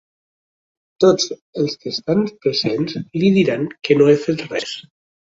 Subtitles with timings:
[1.03, 1.27] Tots
[1.63, 4.73] els que estan presents li diran que no he fet res.